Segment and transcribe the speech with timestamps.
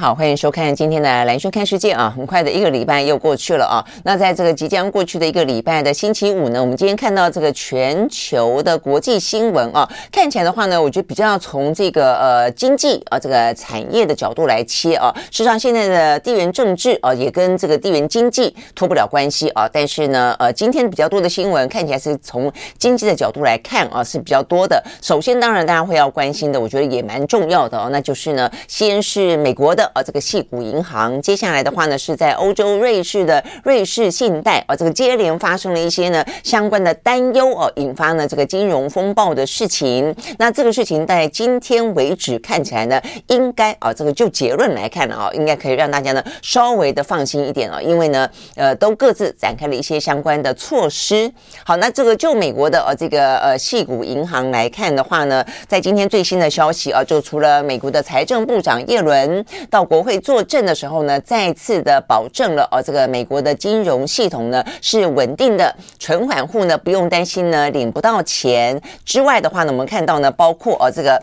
[0.00, 2.10] 好，欢迎收看今天的兰轩看世界啊！
[2.16, 3.84] 很快的一个礼拜又过去了啊。
[4.02, 15.14] 那在这个即将过去的一个礼拜的星期五呢，我们今天看到这个全球的国际新闻啊，看起来的话呢，我觉得比较从这个呃经济啊这个产业的角度来切啊。
[15.30, 19.68] 事实上，现在的地缘政治啊也跟这个地缘经济脱不了关系啊。
[19.70, 24.82] 但是呢，呃，今天比较多的新闻看起来是从经济的角度来看啊是比较多的。
[25.02, 29.89] 首先，当然大家会要关心的，我觉得也蛮重要的哦，那就是呢，先是美国的。
[29.94, 40.14] 呃，这个矽谷银行，接下来的话呢，是在欧洲瑞士的瑞士信贷，啊，这个接连发生了一些呢相关的担忧哦，引发呢这个金融风暴的事情。
[40.38, 51.30] 那这个事情在今天为止看起来呢，应该啊，这个就结论来看啊，应该可以让大家呢稍微的放心一点啊，因为呢，呃，都各自展开了一些相关的措施。
[51.64, 59.44] 好，那这个就美国的呃这个呃矽谷银行来看的话呢，在今天最新的消息啊，就除了美国的财政部长耶伦。
[59.70, 68.80] 到国会作证的时候呢，再次的保证了哦，这个美国的金融系统呢是稳定的，存款户呢不用担心呢领不到钱。
[69.04, 71.22] 之外的话呢，我们看到呢，包括哦这个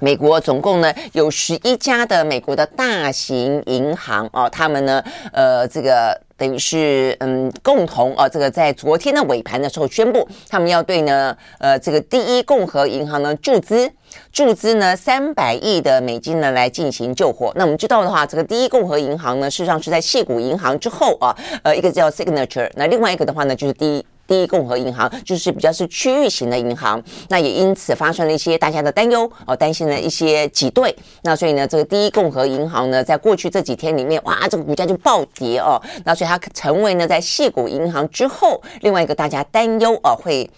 [0.00, 13.90] 美国总共呢有十一家的美国的大型银行哦，他们呢呃这个等于是嗯共同啊这个在昨天的尾盘的时候宣布，他们要对呢呃这个第一共和银行呢注资。
[14.32, 17.52] 注资呢三百亿的美金呢来进行救火。
[17.56, 27.02] 那我们知道的话，这个第一共和银行呢，事实上是在谢谷银行之后啊，呃，一个叫 Signature，那另外一个的话呢，就是第一第一共和银行，就是比较是区域型的银行。
[27.28, 30.94] 那也因此发生了一些大家的担忧哦，担心了一些挤兑。
[31.22, 35.80] 那所以呢，这个第一共和银行呢，在过去这几天里面，哇，这个股价就暴跌哦。
[36.04, 40.48] 那所以它成为呢，在系股银行之后，另外一个大家担忧哦会。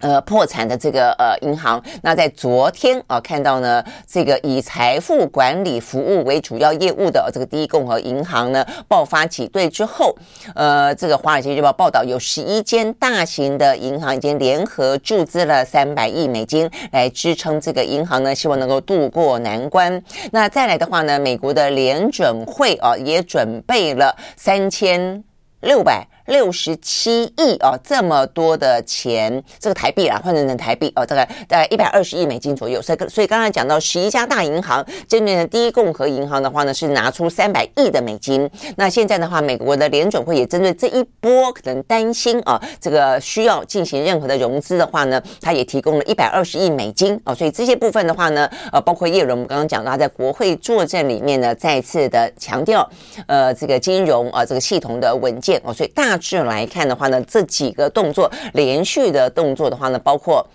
[0.00, 10.16] 呃，破产的这个呃银行，那在昨天啊，看到呢，这个以财富管理服务为主要业务的这个第一共和银行呢，爆发挤兑之后，
[10.54, 20.02] 呃，这个《华尔街日报》报道，有十一间大型的银行已经联合注资了三百亿美金来支撑这个银行呢，希望能够渡过难关。
[20.30, 25.24] 那再来的话呢，美国的联准会啊，也准备了三千
[25.60, 26.06] 六百。
[26.28, 32.80] 六十七亿哦，这么多的钱，这个台币啊，换成成台币哦，大概大概一百二十亿美金左右。
[32.80, 38.48] 所以，所以刚才讲到十一家大银行，针对的第一共和银行的话呢，是拿出三百亿的美金。
[38.76, 47.34] 那现在的话，美国的联准会也针对这一波可能担心啊，这个需要进行任何的融资的话呢，他也提供了一百二十亿美金哦。
[47.34, 52.88] 所以这些部分的话呢，呃，包括叶伦，我们刚刚讲到他在国会作证里面呢，再次的强调，
[53.26, 55.72] 呃，这个金融啊，这个系统的稳健哦。
[55.72, 60.46] 所以大致来看的话呢，这几个动作连续的动作的话呢，包括。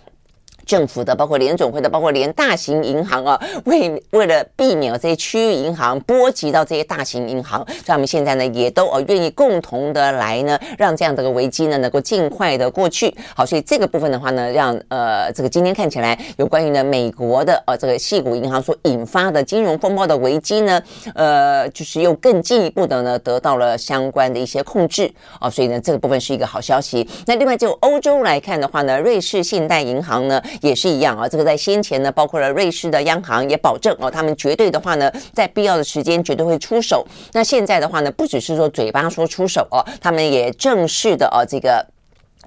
[0.66, 13.14] 政府的，包括联总会的，包括连大型银行啊，为为了避免这些区域银行波及到这些大型银行，所以他们现在呢也都呃愿意共同的来呢，让这样的个危机呢能够尽快的过去。
[13.36, 20.82] 好，所以这个部分的话呢，让呃这个今天看起来有关于呢美国的呃这个矽谷银行所引发的金融风暴的危机呢，
[21.16, 27.08] 呃就是又更进一步的呢得到了相关的一些控制啊，所以呢这个部分是一个好消息。
[27.26, 30.42] 那另外就欧洲来看的话呢，瑞士信贷银行呢。
[30.62, 37.06] 也是一样啊，这个在先前呢，包括了瑞士的央行也保证哦，他们绝对的话呢，在必要的时间绝对会出手。
[37.32, 41.86] 那现在的话呢，不只是说嘴巴说出手哦，他们也正式的哦，这个。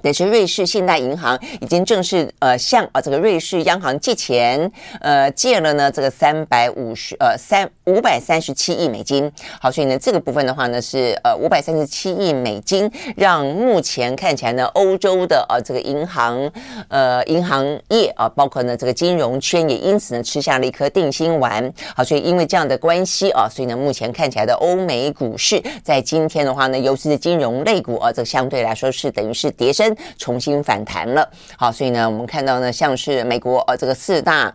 [0.06, 9.28] 也是瑞士信贷银行已经正式呃向啊这个瑞士央行借钱，呃借了呢这个三百五十呃三五百三十七亿美金。
[9.60, 16.48] 好，所以呢这个部分的话呢是呃五百三十七亿美金，让目前看起来呢欧洲的啊这个银行
[16.86, 21.72] 呃银行业啊包括呢这个金融圈也因此呢吃下了一颗定心丸。
[21.96, 29.95] 好，所以因为这样的关系啊，所以呢目前看起来的欧美股市在今天的话呢，尤其是金融类股啊，这相对来说是等于是跌升。
[30.18, 34.52] 重新反弹了，好，所以呢，我们看到呢，像是美国呃这个四大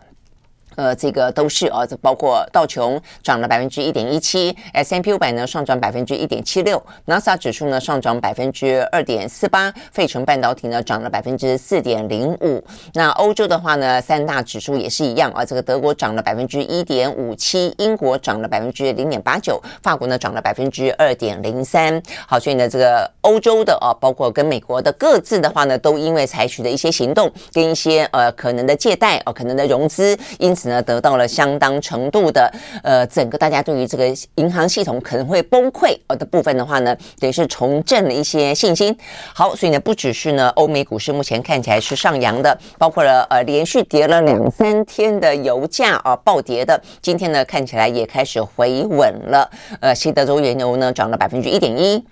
[0.77, 12.63] 呃，这个都是啊，这包括道琼涨了百分之一点一七，S&P 五百呢上涨百分之一点七六，纳斯达指数呢上涨百分之二点四八，费城半导体呢涨了百分之四点零五。
[12.93, 22.01] 那欧洲的话呢，三大指数也是一样啊，这个德国涨了百分之一点五七，英国涨了百分之零点八九，法国呢涨了百分之二点零三。
[22.25, 30.60] 好，所以呢，这个欧洲的啊，包括跟美国的各自的话呢，都因为采取的一些行动跟一些呃可能的借贷哦、可能的融资，因此。
[30.69, 32.51] 呢，得到了相当程度的，
[32.83, 34.05] 呃，整个大家对于这个
[34.35, 38.95] 银行系统可能会崩溃呃的部分的话呢，等于是重振了一些信心。
[39.33, 49.49] 好，所以呢，不只是呢，欧美股市目前看起来是上扬的，包括了呃连续跌了两三天的油价啊暴跌的，今天呢看起来也开始回稳了。
[49.79, 52.03] 呃，西德州原油呢涨了百分之一点一。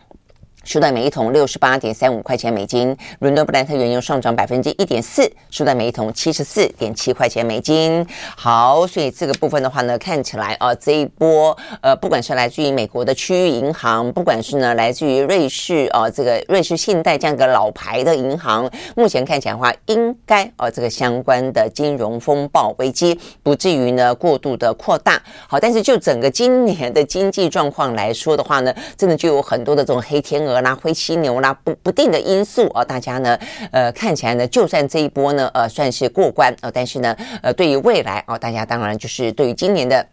[0.64, 8.06] 输在每一桶六十八点三五块钱美金，伦敦布兰特原油上涨百分之一点四，输在每一桶七十四点七块钱美金。
[8.36, 25.20] 好，所以这个部分的话呢，看起来啊，这一波呃，不管是来自于美国的区域银行，不管是呢来自于瑞士啊，这个瑞士信贷这样一个老牌的银行，目前看起来的话，应该啊这个相关的金融风暴危机不至于呢过度的扩大。
[25.48, 30.49] 好，但是就整个今年的经济状况来说的话呢，真的就有很多的这种黑天鹅。
[30.62, 33.38] 啦，灰犀牛啦，不不定的因素啊，大家呢，
[33.72, 40.06] 呃，看起来呢，就算这一波呢，呃，算是过关啊，但是呢，呃，对于未来啊，大家当然就是对于今年的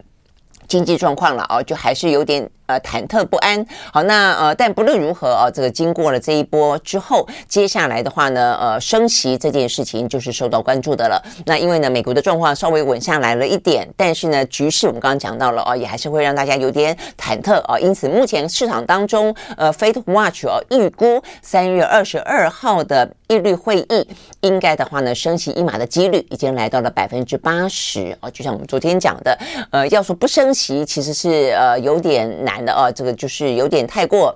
[0.67, 2.49] 经济状况了啊，就还是有点。
[2.67, 3.65] 呃，忐忑不安。
[3.91, 11.21] 好，那呃，但不论如何啊，这个经过了这一波之后，接下来的话呢，呃，升息这件事情就是受到关注的了。
[11.45, 17.79] 那因为呢，美国的状况稍微稳下来了一点，但是呢，局势我们刚刚讲到了啊，也还是会让大家有点忐忑啊。
[17.79, 24.05] 因此，目前市场当中，呃，FedWatch 啊，预估三月二十二号的利率会议，
[24.41, 28.29] 应该的话呢，升息一码的几率已经来到了百分之八十啊。
[28.29, 29.37] 就像我们昨天讲的，
[29.71, 32.56] 呃，要说不升息，其实是呃有点难。
[32.63, 34.35] 的啊，这个就是有点太过。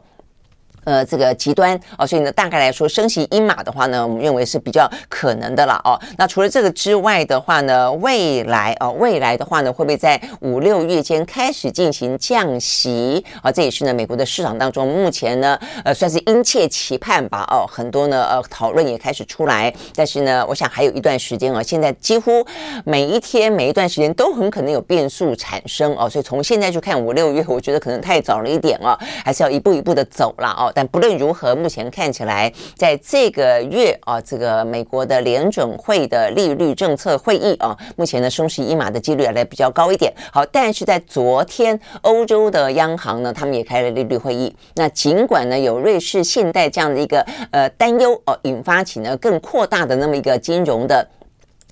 [0.83, 5.99] 呃，这个极端哦，所以呢，大概来说，升息一码的话呢，我们认为是比较可能的了哦。
[6.17, 13.51] 那除了这个之外的话呢，未来哦，未来的话呢，会不会在五六月间开始进行降息啊？
[13.51, 17.65] 这也是呢，美国的市场当中目前呢，呃，算是殷切期盼吧哦。
[17.67, 21.61] 很多呢，呃，讨论也开始出来，但是呢，我想还有一段时间啊。
[21.61, 22.45] 现在几乎
[22.85, 26.09] 每一天、每一段时间都很可能有变数产生哦。
[26.09, 30.70] 所以从现在去看五六月，我觉得可能太早了一点哦，还是要一步一步的走了哦。
[30.73, 40.13] 但不论如何，目前看起来，在这个月啊，这个美国的联准会的利率政策会议啊，目前呢，升息一码的几率来比较高一点。
[40.31, 44.55] 好，但是在昨天，欧洲的央行呢，他们也开了利率会议。
[44.75, 51.07] 那尽管呢，有瑞士信贷这样的一个呃担忧哦，引发起呢更扩大的那么一个金融的。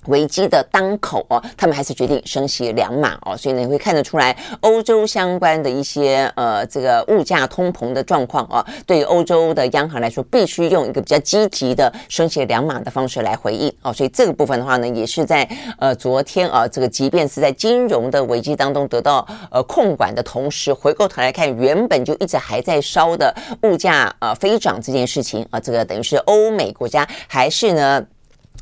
[0.06, 15.48] 危机的当口哦，他们还是决定升息两码哦，所以呢，你会看得出来，欧洲相关的一些呃这个物价通膨的状况哦，对于欧洲的央行来说，必须用一个比较积极的升息两码的方式来回应哦，所以这个部分的话呢，也是在
[15.78, 28.04] 呃昨天啊，这个即便是在金融的危机当中得到呃控管的同时，回过头来看，原本就一直还在烧的物价呃飞涨这件事情啊，这个等于是欧美国家还是呢。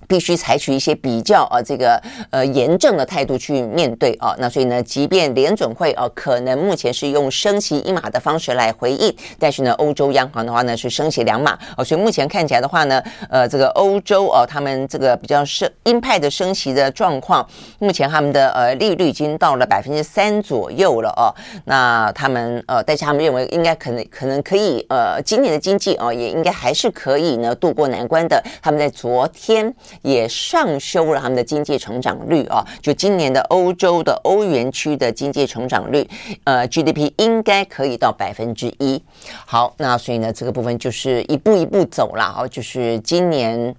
[0.08, 17.46] 必须采取一些比较呃这个呃严正的态度去面对啊，那所以呢，即便联准会啊可能目前是用升息一码的方式来回应，但是呢，欧洲央行的话呢是升息两码啊，所以目前看起来的话呢，呃，这个欧洲哦，他们这个比较升鹰派的升息的状况，
[17.78, 21.28] 目前他们的呃利率已经到了百分之三左右了哦，
[21.66, 29.74] 那他们呃，但是他们认为应该可能可能可以呃，今年的经济啊也应该还是可以呢渡过难关的，他们在昨天。
[30.02, 36.08] 也上修了他们的经济成长率啊，就今年的欧洲的欧元区的经济成长率，
[36.44, 39.02] 呃，GDP 应该可以到百分之一。
[39.46, 43.74] 好，那所以呢，这个部分就是一步一步走了啊，就是今年。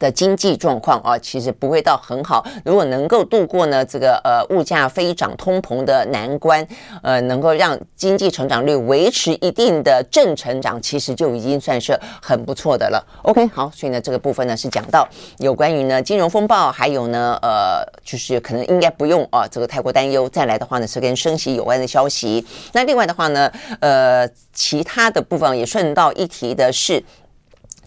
[0.00, 2.44] 的经济状况啊，其实不会到很好。
[2.64, 6.66] 如果能够度过呢这个呃物价飞涨、通膨的难关，
[7.02, 13.06] 呃，能够让经济成长率维持一定的正成长，其实就已经算是很不错的了。
[13.22, 15.06] OK，好，所以呢这个部分呢是讲到
[15.38, 20.26] 有关于呢金融风暴，还有呢呃就是可能应该不用啊这个太过担忧。
[20.30, 22.44] 再来的话呢是跟升息有关的消息。
[22.72, 27.04] 那另外的话呢呃其他的部分也顺道一提的是。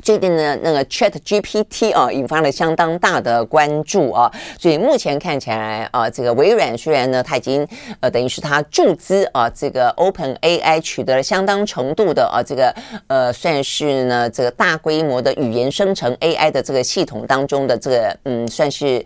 [0.04, 4.30] 最近呢，那个 Chat GPT 啊，引发了相当大的关注啊，
[4.60, 7.66] 所以目前看起来啊，这个微软虽然呢，它已经
[8.02, 12.76] 呃，等于是它注资啊，这个 Open AI 取得了相当程度的啊，这个
[13.08, 19.02] 呃，算是呢这个大规模的语言生成 AI 的这个系统当中的这个嗯，算是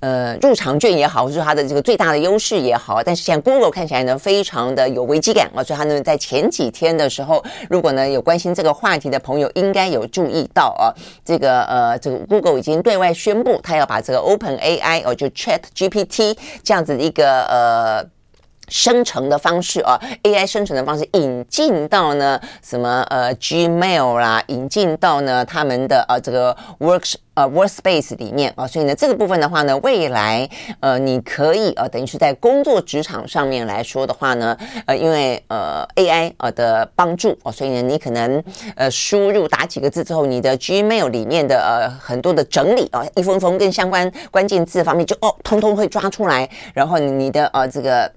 [0.00, 10.37] 呃入场券也好，或者它的这个最大的优势也好，但是现在 Google 看起来呢，非常的有危机感啊，所以它呢在前几天的时候，如果呢有关心这个话题的朋友，应该有注意。
[10.52, 10.92] 到啊，
[11.24, 18.04] 这个呃，这个 Google 已经对外宣布，他要把这个 Open AI 哦，就 Chat GPT 这样子的一个呃
[18.68, 27.14] 生成的方式啊，AI 生成的方式引进到呢什么呃 Gmail 啦，引进到呢他们的呃这个 Works。
[27.38, 38.42] 呃，Workspace 里面啊，所以呢，这个部分的话呢，未来呃，你可以呃，等于是在工作职场上面来说的话呢，呃，因为呃 AI 呃的帮助哦，所以呢，你可能
[38.74, 48.10] 呃输入打几个字之后，你的 Gmail 里面的呃很多的整理啊，一封封跟相关关键字方面就哦，通通会抓出来，然后你的呃这个。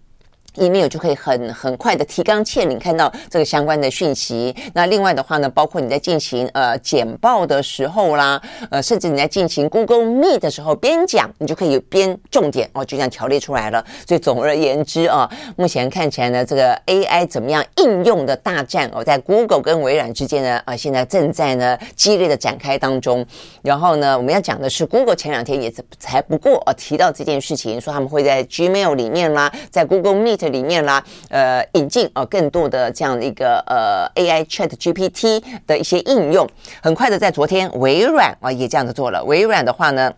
[0.56, 4.54] Email 就可以很很快的提纲挈领看到这个相关的讯息。
[4.74, 13.84] 那另外的话呢，包括你在进行呃简报的时候啦，呃，甚至你在进行 Google Meet 的时候，边讲你就可以边重点哦，就这样条列出来了。
[14.06, 23.26] 所以总而言之啊，目前看起来呢，这个 AI 怎么样应用的大战哦，在 Google 跟微软之间呢，啊，现在正在呢激烈的展开当中。
[23.62, 30.41] 然后呢，我们要讲的是 Google 前两天也才不过啊提到这件事情，说他们会在 Gmail 里面啦，在 Google Meet。
[30.42, 36.50] 这里面啦，呃，引进啊更多的这样的一个呃 AI Chat GPT 的一些应用，
[36.82, 39.24] 很快的在昨天，微软啊也这样子做了。
[39.26, 40.12] 微软的话呢，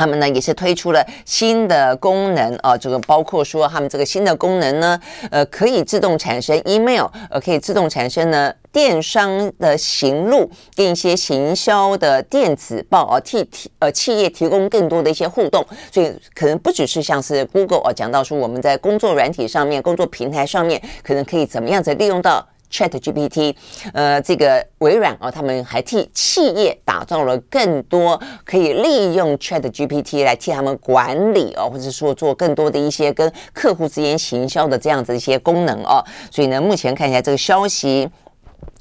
[0.00, 4.98] 他们呢也是推出了新的功能啊，这个包括说他们这个新的功能呢，
[5.30, 8.50] 呃，可以自动产生 email，呃，可以自动产生呢。
[8.72, 23.54] 电商的行录跟一些行销的电子报啊，替提呃企业提供更多的一些互动，所以可能不只是像是 Google 啊讲到说我们在工作软体上面、工作平台上面，可能可以怎么样子利用到 Chat GPT，
[23.92, 38.08] 呃，这个微软哦，他们还替企业打造了更多可以利用 Chat GPT 来替他们管理哦，或者说做更多的一些跟客户之间行销的这样子一些功能哦，所以呢，目前看一下这个消息。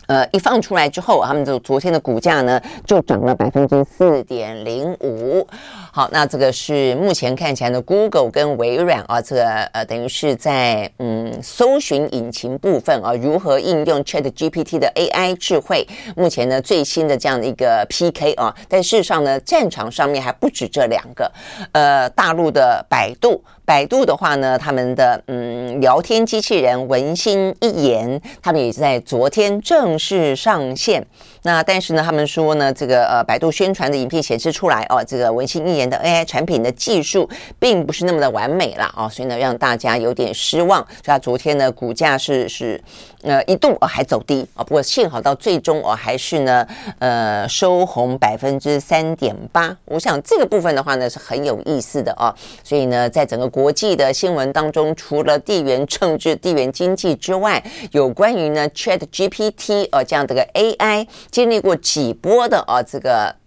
[0.10, 5.48] 呃，一放出来之后，他们就昨天的股价呢就涨了百分之四点零五。
[5.92, 21.32] 好，那这个是目前看起来的 Google 跟微软啊，这个呃等于是在嗯搜寻引擎部分啊，如何应用 ChatGPT 的 AI 智慧，目前呢最新的这样的一个 PK 啊，但事实上呢战场上面还不止这两个，
[21.74, 23.44] 呃，大陆的百度。
[23.70, 31.06] 百度的话呢，他们的嗯聊天机器人文心一言，他们也在昨天正式上线。
[31.44, 37.30] 那但是呢，他们说呢，这个呃百度宣传的影片显示出来哦，这个文心一言的 AI 产品的技术
[37.60, 40.82] 并不是那么的完美了哦，所以呢让大家有点失望。
[40.88, 42.82] 所以它昨天呢股价是是
[43.24, 46.66] 呃一度哦还走低啊，不过幸好到最终哦还是呢
[47.00, 49.76] 呃收红百分之三点八。
[49.86, 53.50] 我想这个部分的话呢是很有意思的哦，所以呢在整个。
[53.50, 63.39] 国际的新闻当中，除了地缘政治、地缘经济之外，有关于呢 Chat GPT 呃这样的个 AI 经历过几波的啊这个。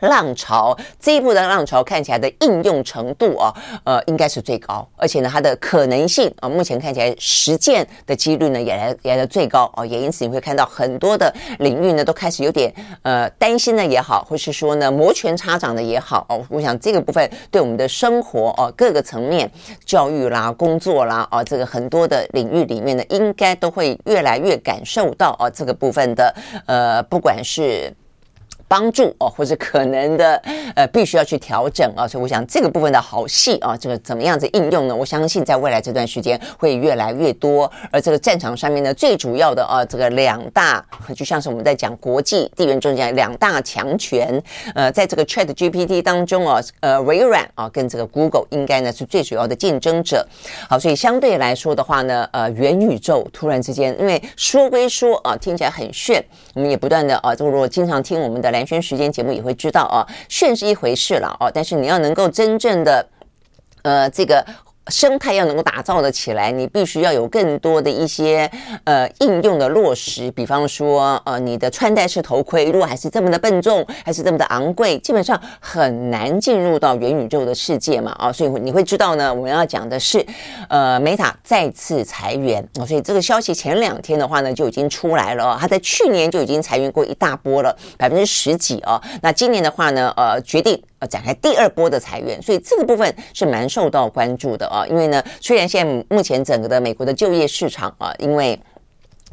[0.00, 3.52] 浪潮这一波的浪潮看起来的应用程度啊，
[3.84, 12.72] 呃，应该是最高，而且呢，它的可能性啊，目前看起来实践的几率呢也来也来最高啊，也因此你会看到很多的领域呢都开始有点
[13.02, 19.50] 呃担心的也好，或是说呢摩拳擦掌的也好哦，我想这个部分对我们的生活哦各个层面，
[19.84, 26.34] 教育啦、工作啦啊，这个很多的领域里面呢，应该都会越来越感受到啊这个部分的
[26.66, 27.92] 呃，不管是。
[28.74, 30.34] 帮助哦，或者可能的
[30.74, 34.96] 呃，必须要去调整啊，所以我想这个部分的好戏啊，这个怎么样子应用呢？
[34.96, 37.70] 我相信在未来这段时间会越来越多。
[37.92, 44.42] 而这个战场上面呢，最主要的啊，这个两大就像是我们在讲国际地缘政治两大强权，
[44.74, 50.26] 呃，在这个 Chat GPT 当中啊，呃，微软啊跟这个 Google 应该呢是最主要的竞争者。
[50.68, 56.20] 好，所以相对来说的话呢，呃，元宇宙突然之间，因为说归说啊，听起来很炫，
[56.54, 58.63] 我们也不断的啊，就如果经常听我们的来。
[58.66, 63.08] 宣时间节目也会知道啊，炫是一回事了哦，但是你要能够真正的，
[63.82, 64.44] 呃，这个
[64.88, 68.50] 生态要能够打造的起来，你必须要有更多的一些
[68.84, 70.30] 呃应用的落实。
[70.32, 78.12] 比方说，呃，你的穿戴式头盔如果还是这么的笨重，还是这么的昂贵，基本上很难进入到元宇宙的世界嘛。
[78.18, 80.24] 啊，所以你会知道呢，我们要讲的是，
[80.68, 82.66] 呃，Meta 再次裁员。
[82.86, 85.56] 所以这个消息前两天的话呢，就已经出来了。
[85.60, 89.00] 他在去年就已经裁员过一大波了，百分之十几哦。
[89.22, 90.82] 那今年的话呢，呃，决定。
[91.06, 94.86] 展开第二波的裁员，所以这个部分是蛮受到关注的啊。
[94.86, 98.58] 因为呢，虽然现在目前整个的美国的就业市场啊，因为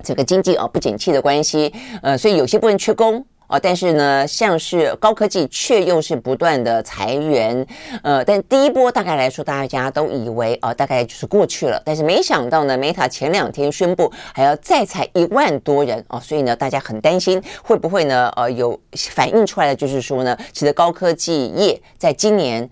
[0.03, 3.25] 这个经济啊不景气的关系，呃，所以有些部分缺工。
[3.51, 7.67] 啊，但是呢，像是高科技却又是不断的裁员，
[8.01, 11.81] 呃，但第一波大概来说，大家都以为啊，大概就是过去了。
[11.83, 18.79] 但是没想到呢，Meta 前两天宣布还要再裁一万多人啊，所以呢，大家很担心会不会呢，呃，有
[19.09, 22.69] 反映出来的就是说呢，其实高科技业在今年。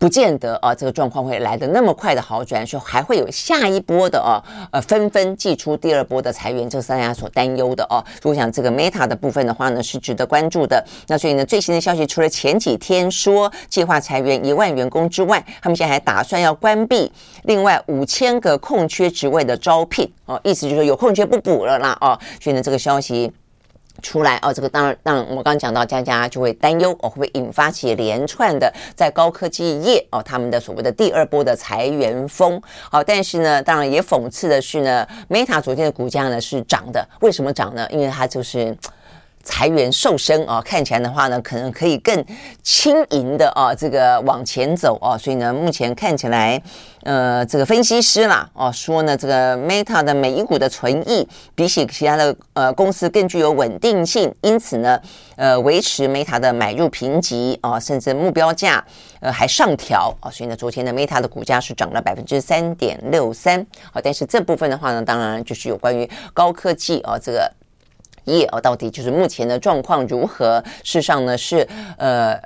[0.00, 4.42] 不见得啊，这个状况会来得那么快的好转，说还会有下一波的啊，
[4.72, 8.02] 呃，纷纷祭出第二波的裁员，这是大家所担忧的哦。
[8.22, 10.82] 如果想这个 Meta 的部分的话呢，是值得关注的。
[11.06, 22.18] 那所以呢，最新的消息，除了前几天说计划裁员一万员工之外，他们现在还打算要关闭另外五千个空缺职位的招聘哦，意思就是说有空缺不补了啦哦。
[22.40, 23.30] 所以呢，这个消息。
[24.00, 32.60] 出来哦，这个当然，当然，我刚刚讲到，佳佳就会担忧哦，会不会引发起连串的在高科技业哦，他们的所谓的第二波的裁员风。
[32.90, 37.86] 好，但是呢，当然也讽刺的是呢，Meta 昨天的股价呢是涨的，为什么涨呢？
[37.90, 38.76] 因为它就是。
[39.42, 42.24] 裁员瘦身啊，看起来的话呢，可能可以更
[42.62, 46.60] 轻盈的啊，这个往前走啊，所以呢，目前看起来，
[47.04, 55.00] 呃，这个分析师啦，哦，说呢，这个 Meta 的每一股的存益比起其他的呃公司更具有稳定性，因此呢，
[55.36, 58.84] 呃，维持 Meta 的买入评级啊，甚至目标价
[59.20, 67.50] 呃还上调啊，所以呢，昨天的 Meta 的股价是涨了百分之三点六三，好，但是这部分的话呢，当然就是有关于高科技啊，这个。
[68.24, 70.62] 业啊，到底就是目前的状况如何？
[70.82, 72.40] 事实上呢，是呃。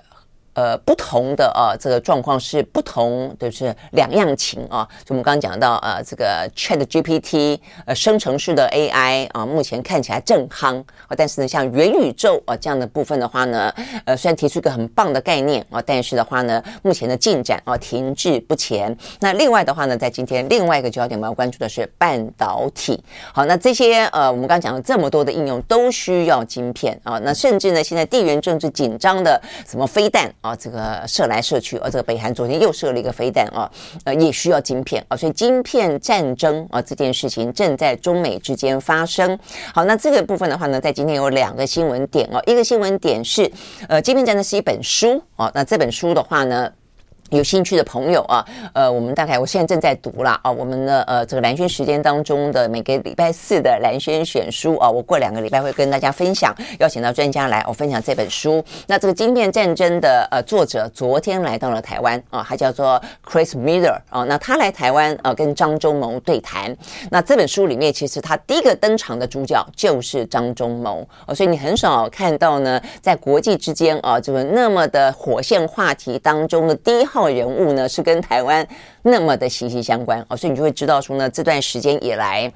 [0.54, 4.88] 呃，不同的啊，这个状况是不同，就是两样情啊。
[5.04, 10.80] 就我们刚刚讲到，呃，这个 Chat GPT，呃，生成式的 AI 啊，目前看起来正夯。
[11.16, 18.96] 但是呢，像元宇宙啊这样的部分的话呢，呃，虽然提出一个很棒的概念啊，但是的话呢，目前的进展啊停滞不前。
[19.18, 23.02] 那另外的话呢，在今天另外一个焦点我们要关注的是半导体。
[23.32, 27.18] 好，那这些呃，我们刚刚讲了这么多的应用都需要晶片啊。
[27.24, 30.32] 那甚至呢，现在地缘政治紧张的什么飞弹。
[30.44, 33.70] 啊，这个射来射去，而、这个北韩昨天又射了一个飞弹啊，
[34.04, 39.38] 呃，也需要晶片啊，所以晶片战争啊这件事情正在中美之间发生。
[39.72, 43.50] 好，那这个部分的话呢，在今天有两个新闻点哦、一个新闻点是，
[43.88, 46.70] 呃，晶片战争是一本书哦，那这本书的话呢。
[47.30, 58.62] 有兴趣的朋友啊，呃，我们大概我现在正在读了啊，我们的呃这个蓝轩时间当中的每个礼拜四的蓝轩选书啊，我过两个礼拜会跟大家分享，邀请到专家来我分享这本书。
[58.86, 66.76] 那这个晶片战争的呃作者昨天来到了台湾啊，他叫做 Chris Miller 啊，那他来台湾呃跟张忠谋对谈。
[67.10, 77.28] 那这本书里面其实他第一个登场的主角就是张忠谋啊，所以你很少看到呢在国际之间啊这个那么的火线话题当中的第一号。
[77.28, 78.66] 人物呢是跟台湾
[79.02, 82.52] 那么的息息相关哦，所以你就会知道说呢，这段时间以来。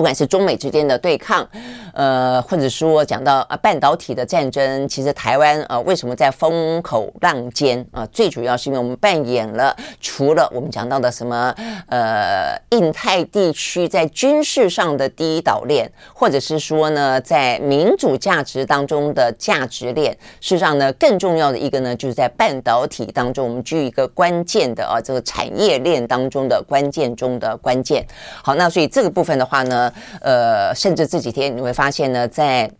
[0.00, 1.46] 不管是中美之间的对抗，
[1.92, 8.06] 呃，或者说讲到啊半导体的战争，其实台湾呃为什么在风口浪尖啊？
[8.06, 11.54] 最主要是因为我们扮演了除了我们讲到的什么
[11.88, 28.02] 呃印太地区在军事上的第一岛链，或者是说呢在民主价值当中的价值链，事实上呢更重要的一个呢就是在半导体当中，我们具一个关键的啊这个产业链当中的关键中的关键。
[28.42, 29.89] 好，那所以这个部分的话呢。
[30.20, 32.70] 呃，甚至这几天你会发现呢，在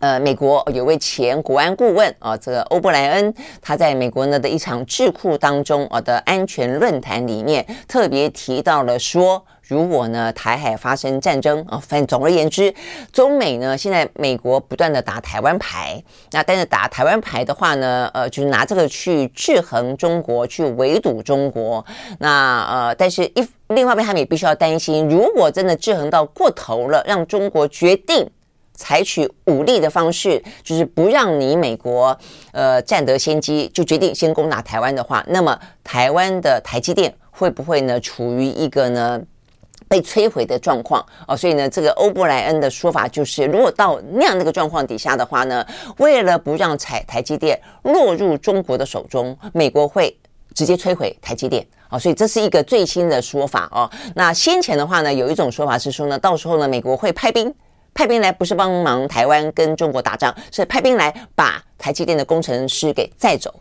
[0.00, 12.72] 呃美国有位前国安顾问啊，这个欧布莱恩，他在美国呢的一场智库当中啊的安全论坛里面，特别提到了说，如果呢台海发生战争啊，反正总而言之，
[13.12, 21.84] 中美呢现在美国不断的打台湾牌，那但是打台湾牌的话呢，呃，就是拿这个去制衡中国，去围堵中国，
[22.18, 23.46] 那呃，但是一。
[23.70, 28.24] 另外一边，他们也必须要担心，如果真的制衡到过头了，让中国决定
[28.72, 32.16] 采取武力的方式，就是不让你美国
[32.52, 39.20] 呃占得先机，就决定先攻打台湾的话，那么台湾的台积电会不会呢处于一个呢
[39.88, 41.04] 被摧毁的状况？
[41.26, 45.66] 哦，所以呢，这个欧布莱恩的说法就是，如果到那样那个状况底下的话呢，
[45.98, 50.16] 为了不让台台积电落入中国的手中，美国会
[50.54, 51.66] 直接摧毁台积电。
[51.88, 53.88] 啊，所以这是一个最新的说法哦。
[54.16, 57.54] 那先前的话呢，有一种说法是说呢，到时候呢，美国会派兵，
[57.96, 63.52] 派兵来不是帮忙台湾跟中国打仗，是派兵来把台积电的工程师给载走。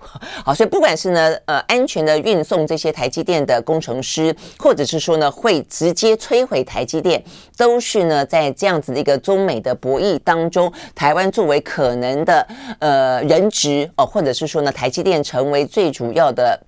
[0.44, 7.24] 好，所以不管是呢，呃，安全的运送这些台积电的工程师，或者是说呢，会直接摧毁台积电，
[7.56, 12.46] 都是呢，在这样子的一个中美的博弈当中，台湾作为可能的
[12.80, 16.60] 呃人质哦，或者是说呢，台积电成为最主要的。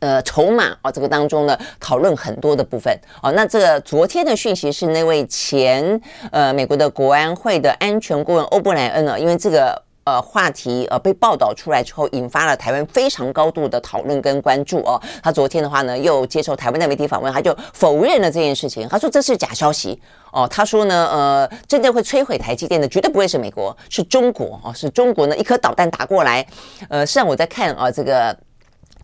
[0.00, 3.32] 呃，筹码啊，这个当中呢，讨论很多的部分哦。
[3.32, 15.00] 那这个昨天的讯息是那位前呃美国的国安会的安全顾问欧布莱恩呢，因为这个呃话题呃被报道出来之后，引发了台湾非常高度的讨论跟关注哦。
[15.22, 20.00] 他昨天的话呢，又接受台湾的媒体访问，他就否认了这件事情，他说这是假消息
[20.32, 20.46] 哦。
[20.48, 26.46] 他说呢，呃，真正会摧毁台积电的绝对不会是美国，是中国哦，是中国呢一颗导弹打过来。
[26.88, 28.34] 呃，实际上我在看啊这个。《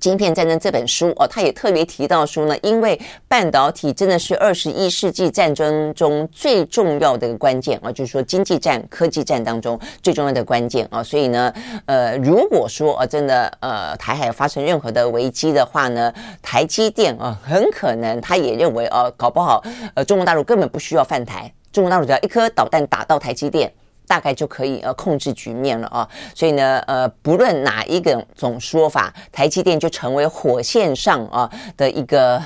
[0.02, 11.54] 晶片战争》这本书哦，他也特别提到说呢，因为半导体真的是二十一世纪战争中最重要的一个关键啊，就是说经济战、科技战当中最重要的关键啊，所以呢，
[11.86, 16.12] 呃，如果说啊真的呃台海发生任何的危机的话呢，
[16.42, 19.62] 台积电啊很可能他也认为啊，搞不好
[19.94, 23.72] 呃中国大陆根本不需要犯台，中国大陆只要一颗导弹打到台积电。
[24.12, 32.42] 大概就可以呃控制局面了啊，所以呢呃不论哪一个种说法，台积电就成为火线上啊的一个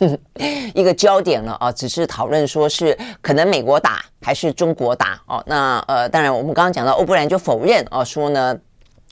[0.74, 8.58] 一个焦点了啊，只是讨论说是可能美国打还是中国打哦，那呃当然我们刚刚讲到欧布兰就否认啊说呢。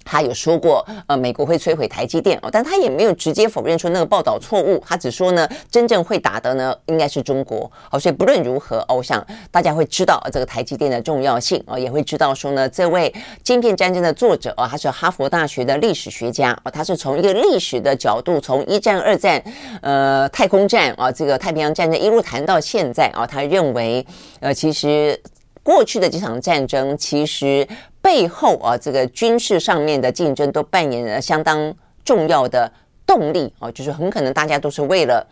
[0.04, 7.70] 他有说过，呃，美国会摧毁台积电哦，但他也没有直接否认说那个报道错误，他只说呢，真正会打的呢，应该是中国。
[7.90, 13.12] 好，所以不论如何，哦，我想大家会知道这个台积电的重要性哦，也会知道说呢，这位
[13.42, 19.42] 晶片战争的作者哦，他是哈佛大学的历史学家哦，他是从一个历史的角度，从一战、二战，
[19.80, 24.04] 呃，太空战啊，这个太平洋战争一路谈到现在啊，他认为，
[24.40, 25.20] 呃，其实。
[25.62, 27.66] 过去的几场战争，其实
[28.00, 31.72] 背后啊，这个军事上面的竞争都扮演了相当
[32.04, 32.70] 重要的
[33.06, 35.26] 动力啊，就是很可能大家都是为了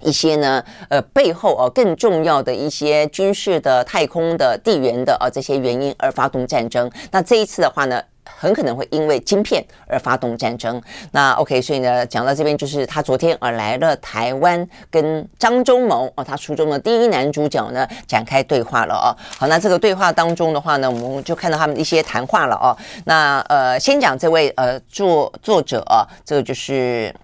[0.00, 6.90] 一些呢，呃，背后啊更重要的一些军事的、太空的、地缘的啊这些原因而发动战争。
[7.10, 8.02] 那这一次的话呢，
[8.36, 10.80] 很可能会因为晶片而发动战争。
[11.12, 19.08] 那 OK，所以呢，讲到这边就是他昨天而来了台湾，跟张忠谋哦，他书中的第一男主角呢展开对话了哦。
[19.38, 22.76] 好，那这个对话当中的话呢，我们就看到他们一些谈话了哦。
[23.04, 27.14] 那呃，先讲这位呃作作者啊，这个就是。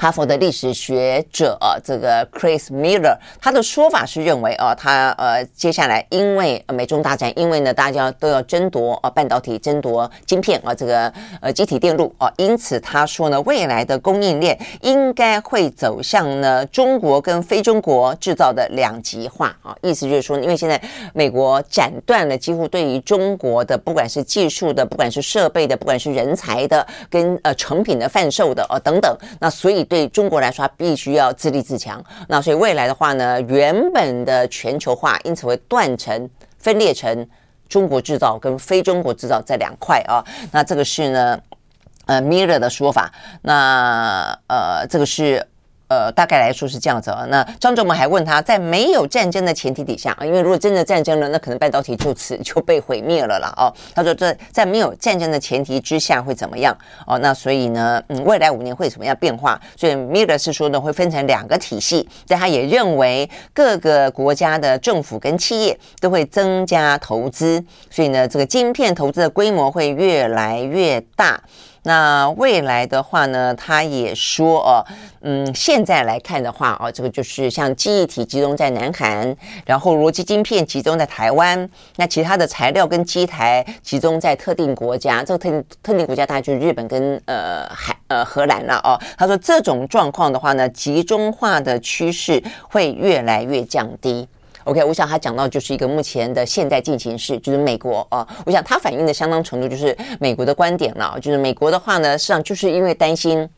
[0.00, 20.80] 哈佛的历史学者，这个 Chris Miller，他的说法是认为啊，他呃接下来因为美中大战，因为呢大家都要争夺啊半导体、争夺晶片啊，这个呃积体电路啊，因此他说呢，未来的供应链应该会走向呢中国跟非中国制造的两极化啊，意思就是说，因为现在
[21.12, 29.86] 美国斩断了几乎对于中国的不管是技术的、不管是设备的、不管是人才的跟呃成品的贩售的啊等等，那所以。
[29.90, 32.02] 对中国来说，它必须要自立自强。
[32.28, 37.28] 那所以未来的话呢，原本的全球化因此会断成、分裂成
[37.68, 40.24] 中国制造跟非中国制造这两块啊。
[40.52, 41.38] 那这个是呢，
[42.06, 43.12] 呃，Mirror 的说法。
[43.42, 45.44] 那呃，这个是。
[45.90, 47.26] 呃，大概来说是这样子啊。
[47.28, 53.52] 那张忠谋还问他在没有战争的前提底下啊，因为如果真的战争了，那可能半导体就此就被毁灭了啦。
[53.56, 53.74] 哦。
[53.92, 56.76] 他说这在没有战争的前提之下会怎么样？
[57.08, 59.60] 哦，那所以呢，嗯，未来五年会怎么样变化？
[59.76, 71.42] 所以 Miller 是说呢，会分成两个体系，但他也认为各个国家的政府跟企业都会增加投资，所以呢，这个晶片投资的规模会越来越大。
[71.82, 74.84] 那未来的话呢，他也说哦，
[75.22, 89.00] 嗯，现在来看的话哦，这个就是像记忆体集中在南韩，然后逻辑晶片集中在台湾，那其他的材料跟机台集中在特定国家，这个特定特定国家大概就是日本跟呃海呃荷兰了哦。
[89.16, 94.28] 他说这种状况的话呢，集中化的趋势会越来越降低。
[94.70, 103.48] OK，我想他讲到就是一个目前的现在进行式，就是美国啊，我想他反映的相当程度就是美国的观点了，就是美国的话呢，实际上就是因为担心。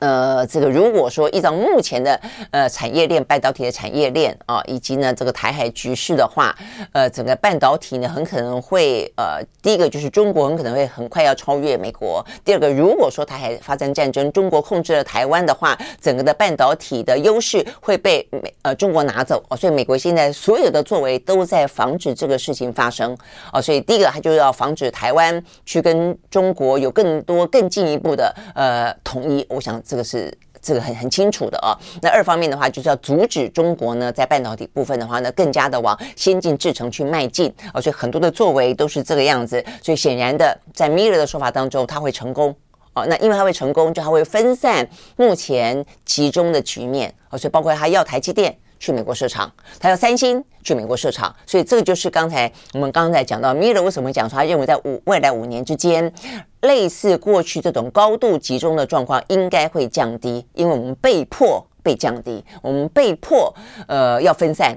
[0.00, 2.18] 呃，这个如果说依照目前的
[2.50, 6.56] 呃产业链，半导体的产业链啊，以及呢这个台海局势的话，
[6.92, 12.24] 呃，整个半导体呢很可能会呃，第一个就是中国很可能会很快要超越美国。
[12.42, 19.56] 第二个，如果说台海发生战争，中国控制了台湾的话，整个的半导体的优势会被美呃中国拿走哦。
[19.56, 23.14] 所以美国现在所有的作为都在防止这个事情发生
[23.52, 23.60] 哦。
[23.60, 29.46] 所以第一个，他就要防止台湾去跟中国有更多更进一步的呃统一。
[29.50, 29.78] 我想。
[29.90, 31.74] 这个是这个很很清楚的啊。
[32.00, 37.80] 那二方面的话，就是要阻止中国呢在半导体部分的话呢，更加的往先进制程去迈进啊。
[37.80, 39.64] 所以很多的作为都是这个样子。
[39.82, 42.54] 所以显然的，在 Miller 的说法当中，他会成功
[42.92, 43.04] 啊。
[43.06, 47.36] 那因为他会成功，就他会分散目前集中的局面啊。
[47.36, 48.56] 所以包括他要台积电。
[48.82, 56.10] 去美国设厂，他要三星去美国设厂，所以这个就是刚才我们刚才讲到，Miller 为什么讲说他认为在五未来五年之间，
[56.62, 63.54] 类似过去这种高度集中的状况应该会降低，因为我们被迫被降低，我们被迫
[63.86, 64.76] 呃要分散。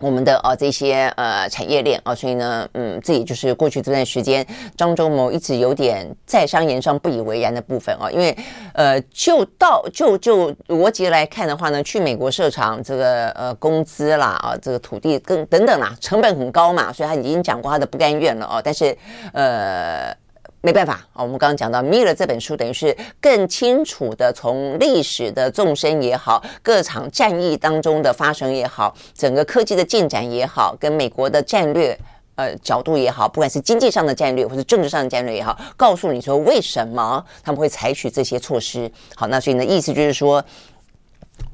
[0.00, 8.36] 我们的呃这些呃产业链啊，所以呢，嗯，这也就是过去这段时间张忠谋一直有点在商言商不以为然的部分啊，因为
[8.74, 18.96] 呃就到就就逻辑来看的话呢，去美国设厂这个呃工资啦啊，这个土地更等等啦，成本很高嘛，所以他已经讲过他的不甘愿了哦，但是
[19.32, 20.14] 呃。
[20.60, 31.96] 没办法啊，我们刚刚讲到《Miller》这本书，等于是更清楚的从历史的纵深也好，各场战役当中的发生也好，整个科技的进展也好，跟美国的战略
[32.34, 38.90] 呃角度也好，不管是经济上的战略或者政治上的战略也好，告诉你说为什么他们会采取这些措施。
[39.14, 40.44] 好，那所以呢，意思就是说。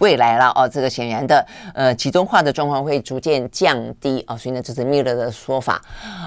[0.04, 5.80] 未来了哦，这个显然的，呃，集中化的状况会逐渐降低啊，所以呢，这是 Miller 的说法。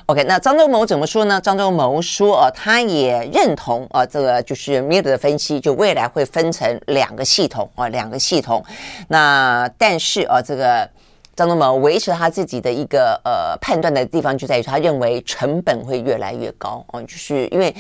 [0.08, 1.40] OK，那张忠谋怎么说呢？
[1.40, 8.66] 张忠谋说，哦，他也认同啊，这个就是 Miller 的分析，就未来会分成两个系统啊，两个系统。
[9.10, 10.90] 那但是啊，这个。
[11.38, 17.72] 张忠谋维持他自己的一个呃判断的地方，就在于他认为成本会越来越高哦，就是因为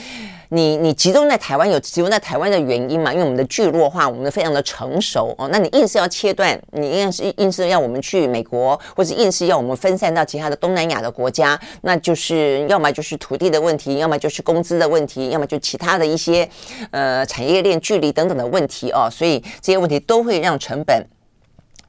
[0.49, 16.47] 你你集中在台湾有集中在台湾的原因嘛，因为我们的聚落化，我们的非常的成熟哦，那你硬是要切断，你硬是硬是要我们去美国，或者硬是要我们分散到其他的东南亚的国家，那就是要么就是土地的问题，要么就是工资的问题，要么就其他的一些
[16.91, 21.05] 呃产业链距离等等的问题哦，所以这些问题都会让成本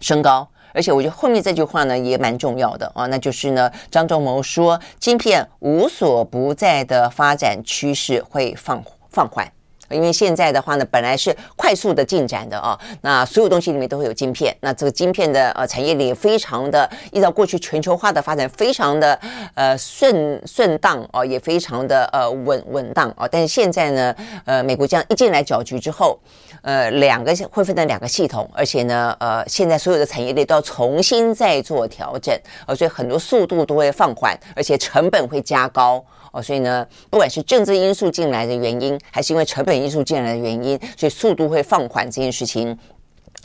[0.01, 0.49] 升高。
[0.73, 9.51] 而且我觉得后面这句话呢也蛮重要的啊，那就是呢，张忠谋说，晶片无所不在的发展趋势会放放缓。
[9.91, 19.19] 因为现在的话呢，本来是快速的进展的啊，那所有东西里面都会有晶片，那这个晶片的呃产业链也非常的依照过去全球化的发展，非常的
[19.55, 23.27] 呃顺顺当哦，也非常的呃稳稳当啊。
[23.27, 26.19] 但是现在呢，呃，美国这样一进来搅局之后，
[26.63, 36.05] 呃，两个会分成两个系统，而且呢，呃，现在所有的产业链都要重新再做调整，呃，所以很多速度都会放缓，而且成本会加高。
[36.31, 42.79] 哦，所以呢，不管是政治因素进来的原因，还是因为成本因素进来的原因，所以速度会放缓这件事情，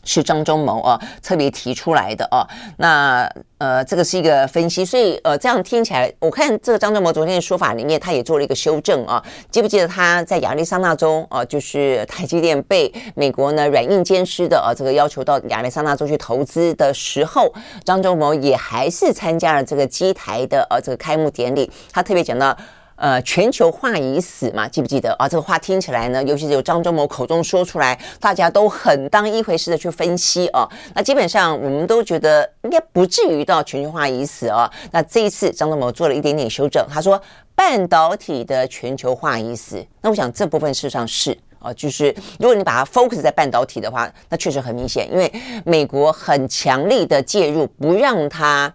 [0.03, 2.47] 是张忠谋啊特别提出来的啊。
[2.77, 9.23] 那呃，这个是一个分析，所以呃，这样听起来，我看这个张忠谋昨天的说法里面，他也做了一个修正啊。
[9.49, 17.53] 记不记得他在亚利桑那州啊，就是台积电被美国呢软硬兼施的啊，这个要求到亚利桑那州去投资的时候，
[17.85, 22.55] 张忠谋也还是参加了这个机台的呃、啊、这个开幕典礼，他特别讲到。
[22.95, 24.67] 呃，全球化已死嘛？
[24.67, 25.27] 记不记得啊？
[25.27, 30.69] 这个话听起来呢，尤其是由张忠谋口中说出来，大家都很当一回事的去分析啊。
[30.93, 34.71] 那基本上我们都觉得应该不至于到全球化已死啊。
[34.91, 37.21] 那这一次张忠谋做了一点点修正，他说
[37.55, 39.85] 半导体的全球化已死。
[40.01, 45.31] 那我想这部分事实上是啊，就是如果你把它 focus 在半导体的话，那确实很明显，因为
[45.65, 48.73] 美国很强力的介入，不让它。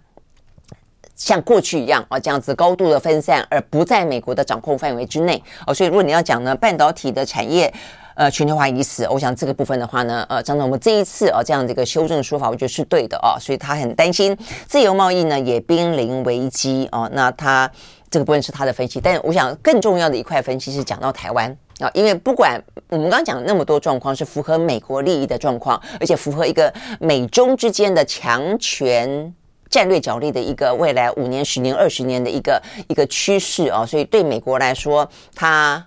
[1.18, 5.74] 像过去一样啊，这样子高度的分散，而不在美国的掌控范围之内哦。
[5.74, 7.70] 所以，如果你要讲呢，半导体的产业
[8.14, 13.36] 呃全球化已死，我想这个部分的话呢，呃，张总，我们这一次啊这样的一个修正说法，我觉得是对的啊。
[13.40, 14.34] 所以他很担心
[14.68, 17.10] 自由贸易呢也濒临危机哦。
[17.12, 17.68] 那他
[18.08, 21.50] 这个部分是他的分析，但我想更重要的一块分析是讲到台湾
[21.80, 29.34] 啊，因为不管我们刚刚讲那么多状况是符合美国利益的状况，而且符合一个美中之间的强权。
[29.70, 35.84] 战略角力的一个未来五年、十年、二十年的一个一个趋势啊，所以对美国来说，它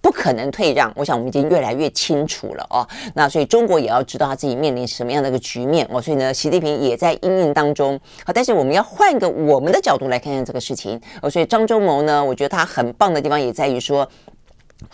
[0.00, 0.92] 不可能退让。
[0.96, 2.86] 我想我们已经越来越清楚了哦。
[3.14, 6.00] 那所以中国也要知道他自己面临什么样的一个局面哦。
[6.00, 8.00] 所以呢，习近平也在阴影当中。
[8.24, 11.28] 好，但是我们要换个我们的角度来看看这个事情哦。
[11.28, 14.08] 所以张忠谋呢，我觉得他很棒的地方也在于说。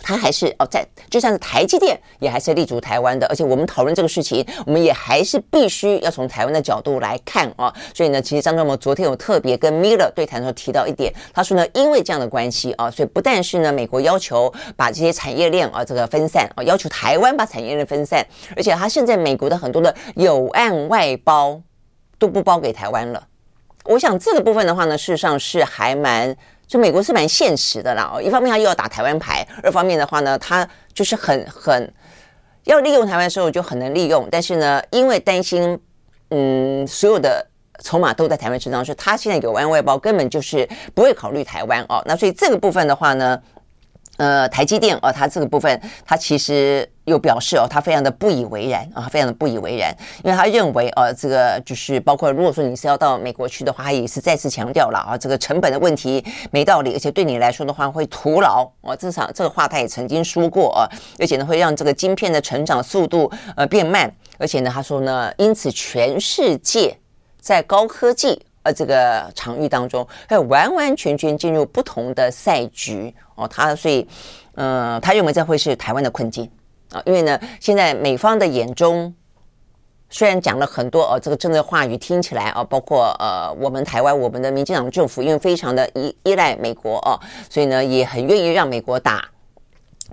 [0.02, 7.72] 他还是哦，在就像是台积电也还是立足台湾的，而且我们讨论这个事情，我们也还是必须要从台湾的角度来看啊。
[7.94, 21.60] 所以呢，其实张忠谋昨天有特别跟 Miller 对谈的时候提到一点，他说呢，因为这样的关系啊，所以不但是呢，美国要求把这些产业链啊这个分散啊，要求台湾把产业链分散，而且他现在美国的很多的有案外包
[22.18, 23.26] 都不包给台湾了。
[23.84, 26.36] 我想这个部分的话呢，事实上是还蛮。
[26.66, 31.92] 就美国是蛮现实的啦，一方面他又要打台湾牌，二方面的话呢，他就是很很
[32.64, 35.78] 要利用台湾的时候就很能利用，但是呢，因为担心，
[36.30, 37.46] 嗯，所有的
[37.84, 42.02] 筹码都在台湾身上，所以他现在有湾外包，根本就是不会考虑台湾哦。
[42.06, 43.40] 那所以这个部分的话呢，
[44.16, 49.92] 呃，台积电哦，它这个部分，它其实又表示哦，他非常的不以为然啊，非常的不以为然，
[50.22, 60.88] 因为他认为呃，这个就是包括如果说你是要到美国去的话，他也是再次强调了啊，这个成本的问题没道理，而且对你来说的话会徒劳哦，至少这个话他也曾经说过啊，
[61.18, 66.96] 而且呢会让这个晶片的成长速度呃变慢，而且呢他说呢，因此全世界
[67.40, 68.40] 在高科技。
[68.66, 73.46] 呃，这个场域当中，会完完全全进入不同的赛局哦。
[73.46, 74.04] 他所以，
[74.56, 76.50] 呃，他认为这会是台湾的困境
[77.04, 79.12] 因为呢，现在美方的眼中
[80.08, 87.18] 虽然讲了很多哦这个政治话语，听起来啊，包括呃我们台湾我们的民进党政府，因为非常的依依赖美国啊，
[87.50, 89.28] 所以呢也很愿意让美国打。